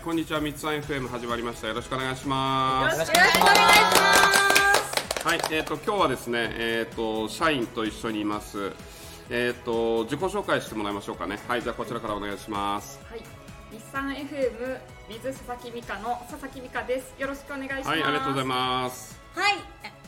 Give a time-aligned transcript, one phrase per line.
[0.00, 1.68] はい、こんにちは、三つさん FM 始まりました。
[1.68, 2.94] よろしくお願いします。
[2.94, 3.46] よろしくお願いしま
[5.18, 8.72] すはい、えっ、と、今日はですね、えっ、と、社員と一緒にいます。
[9.28, 11.38] えっ、と、自己紹介してもらいましょうかね。
[11.46, 12.98] はい、じゃあ、こちらからお願いします。
[13.10, 13.20] はい、
[13.70, 14.78] 日産 FM
[15.10, 17.14] ビズ佐々木美香の佐々木美香です。
[17.18, 17.88] よろしくお願いします。
[17.88, 19.20] はい、ありがとうございます。
[19.34, 19.52] はい、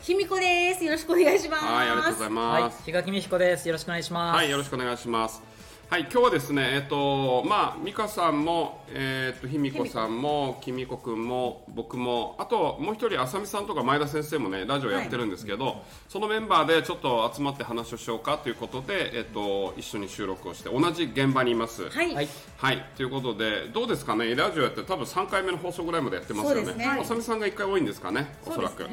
[0.01, 0.83] ひみこです。
[0.83, 1.65] よろしくお願いします。
[1.65, 3.67] はい、ありがとうございはいます。、比嘉美彦です。
[3.67, 4.37] よろしくお願いします。
[4.37, 5.52] はい、よろしくお願いします。
[5.93, 21.87] はい、今日はですね、えっ、と、まあ、美香さんも、えっ、と、卑弥呼さんも、きみこくんも、僕も、あと、もう一人、あさみさんとか前田先生もね、ラジオやってるんですけど、そのメンバーでちょっと集まって話をしようかということで、えっ、と、一緒に収録をして、同じ現場にいます。
[21.87, 26.55] はい、はい、はい、ということで、どうですかね、ラジオやって、多分3回目の放送ぐらいまでやってますよね。
[26.55, 28.81] そうですねあさみさんが1回多いんですかね、おそらく。
[28.81, 28.91] はい。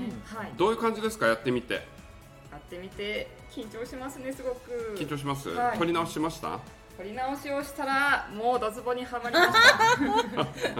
[0.58, 1.76] どういう感じですか、やってみて。
[2.52, 4.96] やってみて緊張しますねすごく。
[4.98, 6.60] 緊張します、はい撮り直しました？
[7.00, 10.78] 取り直しをしたらもうドツボにはまりました。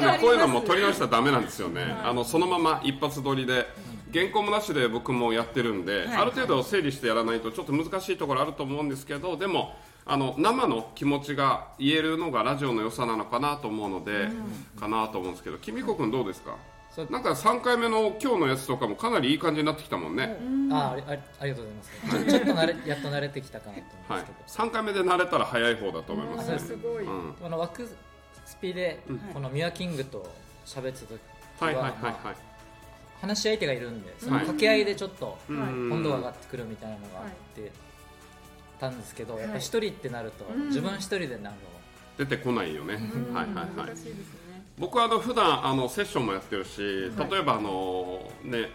[0.00, 3.66] ねこういうのも取り直したらダメなんですよね、あのそのまま一発撮りで
[4.12, 6.16] 原稿もなしで僕もやってるんで、はい。
[6.18, 9.74] ある程度整理してやらないとちょっと難しいところあると思うんですけどでも
[10.06, 14.28] あの生の気持ちが言えるのがラジオの良さなのかなと思うので、
[14.78, 16.56] かなと思うんですけどきみこくんどうですか？
[17.08, 20.36] なんか3回目の今日のやつとかもかなりいい感じになってきたもんね、
[20.70, 22.30] あありありありがとうございます。
[22.30, 24.56] ちょっと慣れやっと慣れてきたかなと思うんはいです。
[24.56, 26.58] けど、、3回目で慣れたら早い方だと思いますね。
[26.58, 27.04] すごい。
[27.04, 27.32] うん。
[27.40, 27.88] この枠
[28.44, 30.30] スピで、このミュアキングと
[30.66, 31.20] 喋ってた時
[31.60, 32.36] は、はいはいはいまあはい
[33.22, 35.92] 話し相手がいるんで、そのはい掛け合いでちょっとうん。
[35.92, 37.72] 温度が上がってくるみたいなのがあって
[38.78, 40.66] たんですけど、やっぱはい一人ってなると、うん。
[40.66, 41.56] 自分一人でなる
[42.18, 43.34] 出てこないよね、うん。
[43.34, 43.66] はいはいはい。
[43.86, 44.16] 難しいです
[44.50, 44.51] ね。
[44.82, 46.82] 僕はあの普段あのセッションもやってるし、
[47.16, 47.30] はい。
[47.30, 48.68] 例えばあのね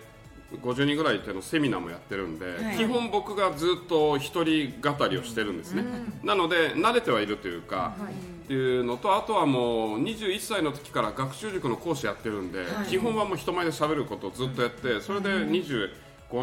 [0.64, 2.78] 50人ぐらいいてのセミナーもやってるんで、はい。
[2.78, 5.84] 基本僕がずっと一人語りをしてるんですね、
[6.24, 8.14] なので慣れてはいるというか、はい。
[8.46, 15.90] っていうのとあとはもう21歳の時から学習塾の講師やってるんで、基本はもう人前で喋ることをずっとやってそれで25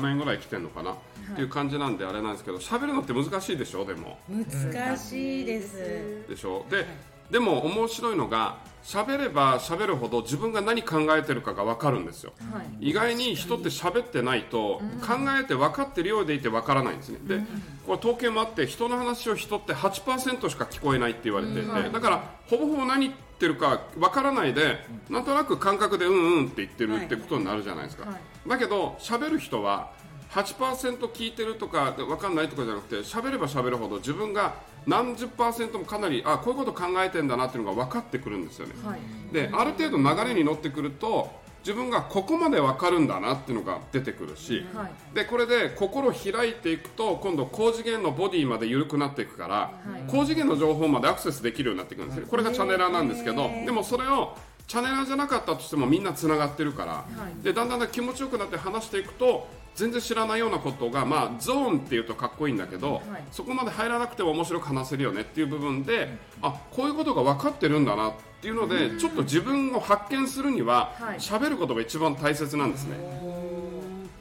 [0.03, 0.97] 年ぐらい来てるのかな、っ
[1.35, 4.19] ていう感じなんであれなんですけど喋るのって難しいでしょでも。
[4.29, 6.27] 難しいです。
[6.29, 6.67] でしょ？
[6.69, 6.85] で、
[7.31, 12.33] でも面白いのが喋れば喋るほど自分が何考えてるかが分かるんですよ。
[12.53, 12.91] はい。
[12.91, 17.19] 意外に人って喋ってないと考えて分かってるようでいて分からないんですね。
[17.25, 17.41] で
[17.87, 28.09] これ統計もあって人の話を人って8%しか聞こえないって言われていてはいだからほぼほぼ何言ってるか分からないでなんとなく感覚でうんうんって言ってるってことになるじゃないですか。
[28.11, 28.49] はい。
[28.49, 29.93] だけど喋る人は
[30.35, 34.55] 8%聞いてるとか分かんないとかじゃなくて喋れば喋るほど自分が
[34.87, 38.75] 何十パーセントもかなりあこういうこと考えてんだなっていうのが分かってくるんですよね。
[38.85, 39.01] はい。
[39.33, 41.31] である程度流れに乗ってくると
[41.61, 45.15] 自分がここまで分かるんだなっていうのが出てくるし、はい。
[45.15, 57.05] でこれで心を開いていくと今度高次元のボディまで緩くなっていくから、はい高次元の情報までアクセスできるようになっていくんですよこれがチャネラーなんですけどでもそれをチャネラーじゃなかったとしてもみんなつながってるから、
[57.41, 63.03] いでだんだん気持ちよくなって話していくと全然知らないようなことが、まあ、ゾーンっていうとかっこいいんだけど、はい
[63.33, 72.97] そこまで入らなくても面白く話せるよねっていう部分で、あこういうことが分かってるんだなっていうので、ちょっと自分を発見するにははい喋、ることが一番大切なんですね。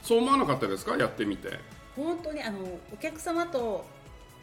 [0.01, 0.97] そう思わなかったですか？
[0.97, 1.59] やってみて。
[1.95, 2.57] 本当にあの
[2.91, 3.85] お客様と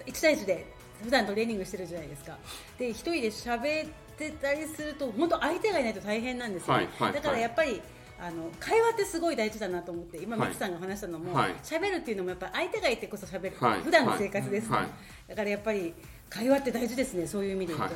[0.06, 0.64] 一対一で
[1.02, 2.38] 普段トレーニングしてるじゃないですか。
[2.78, 6.74] で一人で喋ってたりすると本当相手がいないと大変なんですよ。
[6.74, 7.82] はいはいだからやっぱり。
[8.22, 10.48] あの会話ってすごい大事だなと思って今、はい。
[10.48, 11.54] ミキさんが話したのもはい。
[11.62, 13.80] 喋、るっていうのもやっぱ相手がいてこそ喋る、はい。
[13.80, 14.86] 普段の生活ですね、はい。
[15.28, 15.94] だからやっぱり
[16.28, 17.94] 会話って大事ですねそういう意味で言うと。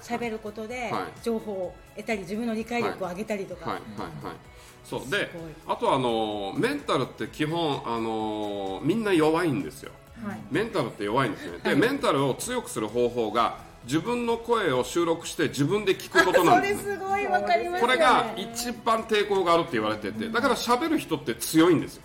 [0.00, 1.02] 喋ることではい。
[1.22, 4.36] 情報を得たり自分の理解力を上げたりとか、はいはいはい。
[4.84, 5.10] そう。
[5.10, 5.28] で
[5.66, 9.90] あとあのメンタルって基本あのみんな弱いんですよ。
[10.24, 10.40] はい。
[10.50, 11.60] メンタルって弱いんですよね。
[11.64, 17.80] でメンタルを強くする方法が自分の声を収録して自分で聞くことなんそれですねすごいわかりますよね。
[17.80, 22.02] これが一番抵抗があるって言われててだから喋る人って強いんですよ。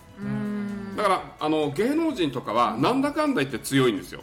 [0.96, 4.20] だからあの芸能人とかはなんだかんだ言って強いんですよ。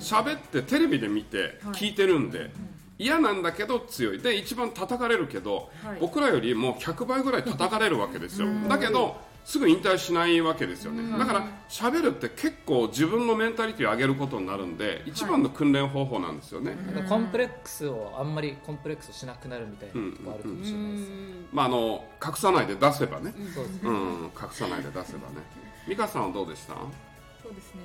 [0.00, 2.50] 喋ってテレビで見て聞いてるんで
[2.98, 4.18] 嫌なんだけど強い。
[4.18, 5.98] で一番叩かれるけど、はい。
[6.00, 8.48] 僕らよりも100倍ぐらい叩かれるわけですよ。
[8.68, 11.18] だけどすぐ引退しないわけですよね。
[11.18, 21.10] だから喋るって結構自分のメンタリティを上げることになるんで一番の訓練方法なんですよね、なんかコンプレックスをあんまりコンプレックスしなくなるみたいなとこあるかもしれないです。
[21.52, 23.90] まああの隠さないで出せばね、そうですね。
[23.90, 25.36] うん、隠さないで出せばね。
[25.86, 26.74] 美香さんはどうでした？
[27.42, 27.80] そうですね。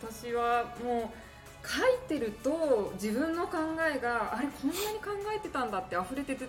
[0.00, 3.56] 私はもう書いてると自分の考
[3.92, 6.48] えがあれこんなに考えてたんだって溢れてて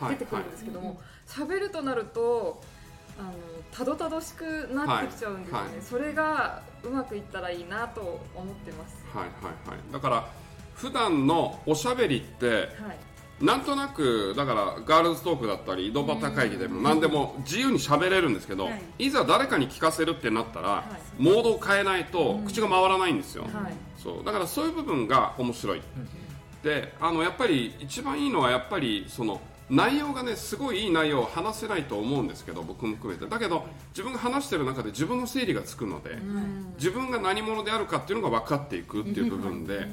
[0.00, 2.62] はい出てくるんですけども喋、るとなると
[3.18, 3.32] あの
[3.70, 5.82] たどたどしくなってきちゃうんですよね、はいはい。
[5.82, 9.04] それがうまくいったらいいなと思ってます。
[9.14, 9.92] はいはいはい。
[9.92, 10.28] だから
[10.74, 12.66] 普段のおしゃべりってはい。
[13.40, 19.06] なんとなくだからガールズトークだったり井戸端会議でも何でも自由に喋れるんですけど、はい。
[19.06, 20.84] い、ざ誰かに聞かせるってなったら、
[21.18, 23.52] モードを変えないと口が回らないんですよ、はい。
[24.00, 24.24] そう。
[24.24, 25.82] だからそういう部分が面白い、
[26.62, 29.40] であのやっぱり一番いいのはやっぱりその
[29.74, 33.26] 内容がねすごいいい内容を話せないと思うんですけど僕も含めて。
[33.26, 36.18] だけど自分が話してる中で自分の整理がつくので、
[36.76, 39.86] 自分が何者であるかっていうのが分かっていくっていう部分で、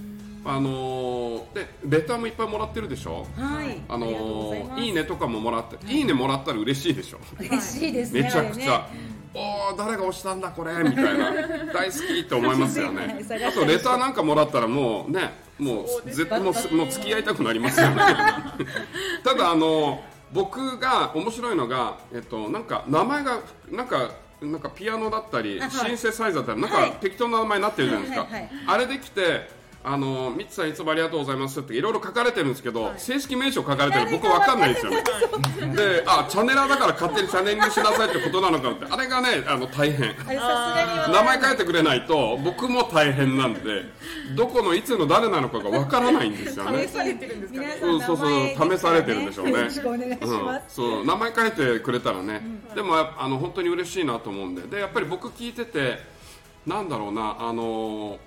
[0.44, 3.26] あのーでレターもいっぱいもらってるでしょ？
[3.38, 3.82] はい。
[3.88, 7.20] あのーいいねとかももらって、いいねもらったら嬉しいでしょ？
[7.40, 8.24] 嬉しいですね。
[8.24, 8.90] めちゃくちゃ、あ
[9.34, 10.74] おー誰が押したんだこれ。
[10.84, 11.32] みたいな。
[11.74, 13.24] 大好きって思いますよね。
[13.48, 17.96] あとレターなんかもらったらもうねもう絶対もうもう付き合いたくなりますよね。
[19.24, 23.40] ただあの僕が面白いのがえっとなんか名前が
[23.72, 24.10] なんか
[24.42, 26.92] なんかピアノだったり、シンセサイザーだったりなんはい。
[26.92, 28.28] か適当な名前になってるじゃないですか、
[28.68, 29.50] あれできて
[29.82, 35.04] あのミッツさんいつもありがとうございますっていろいろ書かれてるんですけど、正式名称書かれてる僕わかんないんですよね。
[35.76, 40.16] であチャネラーだから勝手にチャネリングしなさいってことなのかってあれがねあの大変。
[40.18, 43.86] 名前書いてくれないと僕も大変なんで
[44.36, 46.86] どこのいつの誰なのかがわからないんですよね。
[46.88, 47.66] 試されてるんですかね。
[47.66, 49.52] 皆さんうんそうそう試されてるんでしょうね。
[49.52, 52.42] よろしくお願いします、そう名前書いてくれたらね、
[52.76, 54.64] でもやあの本当に嬉しいなと思うんで。
[54.64, 56.00] でやっぱり僕聞いてて
[56.68, 58.20] なんだろうなあの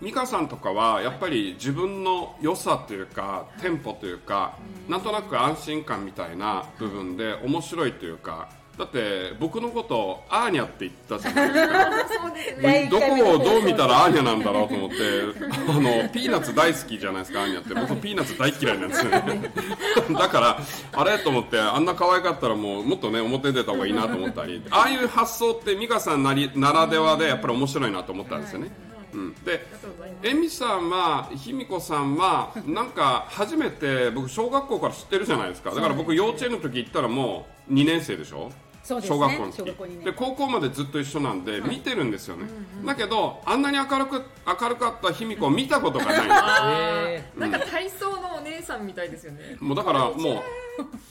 [0.00, 4.56] 美香さんとかはやっぱり自分の良さというかテンポというか、
[4.88, 8.48] なんとなく安心感みたいな部分で面白いというか
[8.78, 11.90] だって僕のことをアーニャって言ったじゃないですか。
[12.90, 14.96] どこをどう見たらアーニャなんだろうと思って
[15.68, 17.74] あのピーナッツ大好きじゃないですかアーニャって。
[17.74, 19.52] 僕ピーナッツ大嫌いなんですよね。
[20.18, 20.60] だから
[20.92, 28.70] あれと思ってあんな可愛かったらもうもっとね表に出た方がいいなと思ったりああいう発想って美香さんなりならではでやっぱり面白いなと思ったんですよね、
[29.12, 30.28] うん、でありがとうございます。
[30.28, 35.70] エミさんは卑弥呼さんはなんか初めて僕小学校から知ってるじゃないですか。
[35.70, 38.50] だから僕幼稚園の時行ったらもう2年生でしょ？
[38.90, 39.16] そうですね。
[39.16, 39.56] 小学校の時。
[39.58, 42.46] 小学校にねで高校までずっと一緒なんで見てるんですよね、
[42.84, 44.22] だけどあんなに明るく
[44.60, 46.18] 明るかった卑弥呼を見たことがない。
[47.06, 49.56] えなんか体操のお姉さんみたいですよね。
[49.60, 50.14] もうだからもう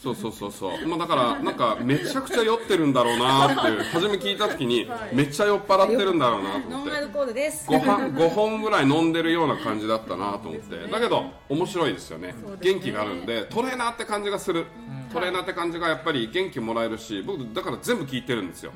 [0.03, 0.87] そうそうそうそう。
[0.87, 5.15] もうだからなんかめちゃくちゃ酔ってるんだろうなって 初め聞いた時にはい。
[5.15, 6.89] めっちゃ酔っ払ってるんだろうなと思って。
[6.89, 7.69] ノンアルコールです。
[7.69, 12.35] 5本 ,5 本ぐらい飲んでるような感じだったなと思って、だけど面白いですよね。
[12.59, 14.65] 元気があるんでトレーナーって感じがする、
[15.11, 18.71] トレーナーって感じがやっぱり元気もらえるし僕だから全部聞いてるんですよ、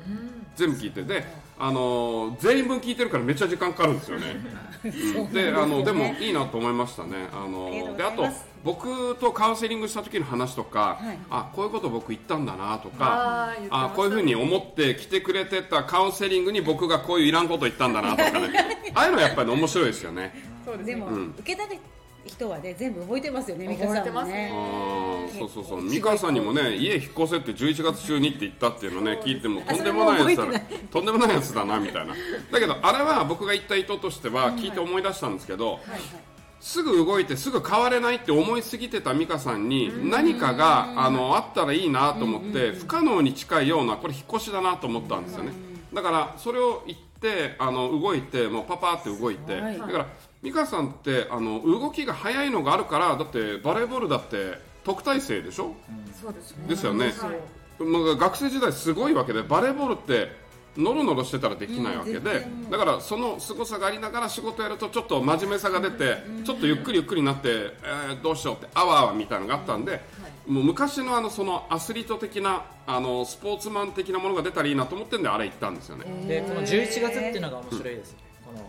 [0.56, 1.02] 全部聞いて。
[1.02, 1.24] で
[1.56, 4.36] あのー全員分聞いてるからめっちゃ時間かかるんですよね。
[4.84, 4.88] う
[5.28, 5.32] ん。
[5.32, 7.28] であのでもいいなと思いましたね。
[7.32, 8.28] あのありがとうであと
[8.64, 11.18] 僕とカウンセリングした時の話とか、はい。
[11.30, 18.80] あこういうこと僕言ったんだなとかあこういうふうに思って来てくれてたカウンセリングに僕がこういういらんこと言ったんだなとかね。
[18.94, 20.34] ああいうのやっぱり面白いですよね。
[20.64, 20.94] そうですね。
[20.94, 21.68] でも、うん受けた
[22.26, 24.52] 人はね全部覚えてますよね美香さんもね。
[25.38, 25.90] そうそうそう。
[25.90, 30.60] 美川さんにもね家引っ越せって11月中にって言ったっていうのね聞いてもとんでもないやつだな。
[30.90, 32.14] とんでもないやつだなみたいな。
[32.50, 35.80] だけどあれは僕が言った意図としては聞いて思い出したんですけど、
[36.60, 45.52] すぐ動いてすぐ変われないって思いすぎてた美香さんに何かがあのあったらいいなと思って不可能に近いようなこれ引っ越しだなと思ったんですよね。
[45.92, 49.78] だからそれを言ってあの動いてもうパパって動いてはい。
[49.78, 50.06] だから
[50.44, 55.74] 美香さんってあの動きが速いのがあるからだってバレーボールだって特待生でしょ？
[56.20, 56.68] そうですね。
[56.68, 57.06] ですよね。
[57.06, 57.82] はい。
[57.82, 60.44] まあ学生時代すごいわけでバレーボールって
[60.76, 70.00] ノロノロしてたらできないわけで、だからその凄さがありながら仕事やるとちょっと真面目さが出て、ちょっとゆっくりゆっくりになって、えーどうしようってあわあわみたいなのがあったんで、
[70.46, 78.16] もう昔のあのそのアスリート的なあのスポーツマン的なものが出たらいいなと思ってんであれ行ったんですよね、ーでこの11月っていうのが面白いです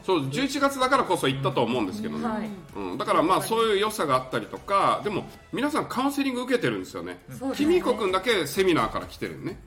[0.04, 2.50] そう11月だからこそ行ったと思うんですけどね、はい。
[2.75, 7.20] うん、だからまあそういう良さがあったりとかでも皆さんカウンセリング受けてるんですよね。
[7.30, 7.68] そうですね。
[7.68, 9.58] 君子君だけセミナーから来てるね。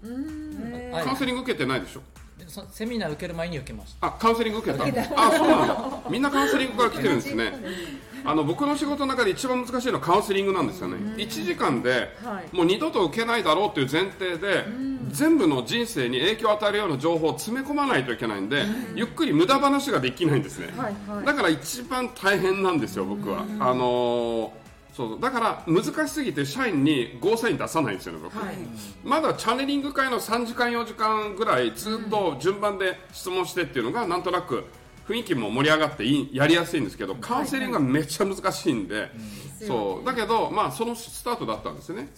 [0.92, 1.04] はい。
[1.04, 2.02] カウンセリング受けてないでしょ。
[2.70, 4.06] セミナー受ける前に受けました。
[4.06, 6.02] あカウンセリング受けたあそうなんだ。
[6.10, 7.52] みんなカウンセリングから来てるんですね。
[8.24, 10.96] あの僕の仕事の中で一番難しいのはカウンセリングなんですよね。
[11.16, 12.56] 1時間ではい。
[12.56, 14.64] もう二度と受けないだろうという前提で
[15.08, 20.68] 全部の人生に影響を与えるような情報を詰め込まないといけないんでゆっくり無駄話ができないんですね。
[20.76, 21.26] はいはい。
[21.26, 23.40] だから一番大変なんですよ僕は。
[23.60, 28.56] あのーそうだから難しすぎて社員にゴーサイン出さないんですよね僕、はい。
[29.04, 34.64] まだチャネリング会の3時間4時間ぐらいずっと順番で質問してっていうのがなんとなく
[35.08, 39.10] 雰囲気も盛り上がっていいやりやすいんですけどカウンセリングがめっちゃ難しいんで、
[39.66, 40.06] そう。
[40.06, 42.08] だけどまあそのスタートだったんですよね。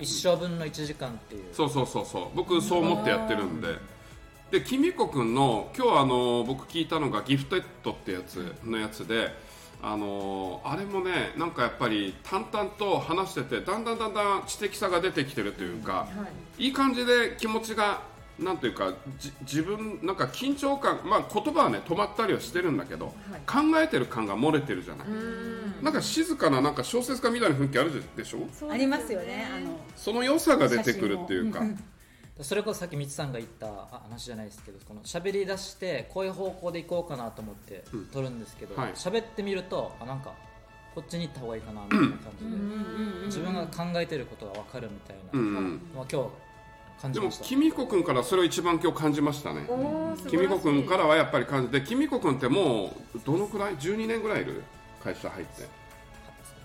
[0.00, 1.44] 一生分の1時間っていう。
[1.52, 2.24] そうそうそうそう。
[2.34, 3.68] 僕そう思ってやってるんで。
[4.50, 9.28] できみこくんの今日あの僕聞いたのがギフテッドってやつのやつで
[9.80, 16.08] あのーあれもねなんかやっぱり淡々と話しててだんだんだんだん知的さが出てきてるというか、は
[16.58, 16.64] い。
[16.64, 18.02] いい感じで気持ちが
[18.40, 23.14] なんというかじ自分なんか緊張感まあ言葉はね止まったりはしてるんだけど、
[23.46, 25.08] 考えてる感が漏れてるじゃない、
[25.82, 28.38] なんか静かななんか小説家みたいな雰囲気あるでしょ？
[28.70, 29.78] ありますよねあの。
[29.94, 31.62] その良さが出てくるっていうか。
[32.40, 38.06] それこそさっきみつさんが言ったあ話じゃないですけどこの喋り出してこういう方向で行こうかなと思ってうん。
[38.06, 38.92] 撮るんですけどはい。
[38.92, 40.32] 喋、ってみるとあなんか
[40.94, 42.60] こっちに行った方がいいかなみたいな感じで、うんうん
[43.24, 45.80] うん自分が考えてることが分かるみたいな、うんうん。
[45.94, 46.30] まあ、今日感
[47.08, 47.44] でもじました。
[47.44, 49.64] きみこくんからそれを一番今日感じましたね。
[49.68, 50.36] おー素晴らしい。
[50.36, 54.62] きみこくんからはやっぱり感じてきみこくんってもうどのくらい？12年ぐらいいる？
[55.02, 55.79] 会社入って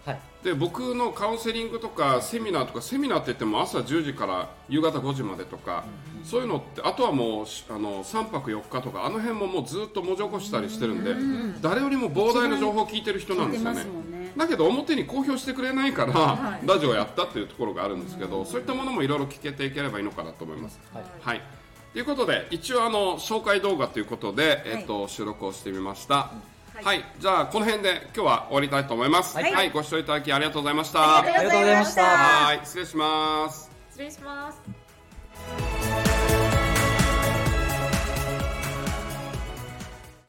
[0.06, 0.20] はい。
[0.44, 5.84] で僕のカウンセリングとかセミナーとかセミナーって言っても朝10時から夕方5時までとか、
[6.24, 11.16] そういうのってあとはもうしあの3泊4日とかあの辺ももうずっと文字起こしたりしてるんで、
[11.62, 13.84] 誰よりも膨大な情報を聞いてる人なんですよね。
[13.84, 14.34] ね。
[14.38, 16.68] だけど表に公表してくれないから、はい。
[16.68, 20.80] ラジオやったっていうところがあるんですけど、そういったものもいろいろ聞けていければいいのかなと思います。
[20.94, 21.04] はい。
[21.22, 21.42] はい。
[21.94, 26.32] ということで一応あの紹介動画ということで、えっと収録をしてみました。
[26.84, 29.38] はい、じゃあこの辺で今日は終わりたいと思います。
[29.38, 29.68] は、はい。
[29.68, 31.20] いご視聴いただきありがとうございました。
[31.20, 32.04] ありがとうございました。
[32.04, 33.72] はい、失礼します。
[33.92, 34.75] 失礼します